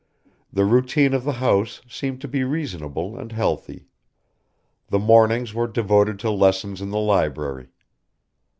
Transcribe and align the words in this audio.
The 0.51 0.65
routine 0.65 1.13
of 1.13 1.25
the 1.25 1.33
house 1.33 1.79
seemed 1.87 2.21
to 2.21 2.27
be 2.27 2.43
reasonable 2.43 3.15
and 3.19 3.31
healthy. 3.31 3.85
The 4.89 4.97
mornings 4.97 5.53
were 5.53 5.67
devoted 5.67 6.17
to 6.21 6.31
lessons 6.31 6.81
in 6.81 6.89
the 6.89 6.97
library. 6.97 7.67